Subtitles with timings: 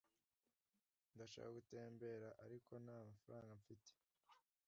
[1.13, 3.91] ndashaka gutembera, ariko nta faranga mfite